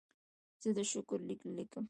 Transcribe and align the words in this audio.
زه 0.61 0.69
د 0.77 0.79
شکر 0.91 1.19
لیک 1.27 1.41
لیکم. 1.55 1.79